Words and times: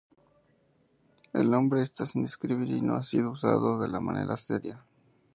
El 1.31 1.51
nombre 1.51 1.83
está 1.83 2.07
sin 2.07 2.23
describir 2.23 2.67
y 2.71 2.81
no 2.81 2.95
ha 2.95 3.03
sido 3.03 3.29
usado 3.29 3.77
de 3.79 3.99
manera 3.99 4.35
seria. 4.35 4.83